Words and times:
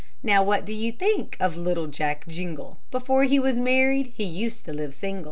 Now 0.23 0.43
what 0.43 0.65
do 0.65 0.73
you 0.73 0.91
think 0.91 1.37
of 1.39 1.55
little 1.57 1.85
Jack 1.85 2.25
Jingle? 2.27 2.79
Before 2.89 3.23
he 3.25 3.37
was 3.37 3.55
married 3.55 4.07
he 4.17 4.23
used 4.23 4.65
to 4.65 4.73
live 4.73 4.95
single. 4.95 5.19